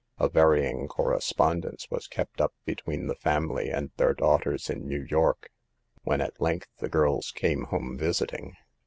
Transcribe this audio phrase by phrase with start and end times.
[0.17, 5.51] A varying correspondence was kept up between the family and their daughters in New York,
[6.01, 8.55] when at length the girls came home visiting.